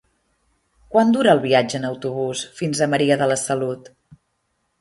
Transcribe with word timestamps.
Quant 0.95 1.11
dura 1.15 1.35
el 1.37 1.43
viatge 1.43 1.77
en 1.81 1.85
autobús 1.91 2.41
fins 2.61 2.81
a 2.87 2.91
Maria 2.95 3.19
de 3.25 3.29
la 3.33 3.39
Salut? 3.45 3.93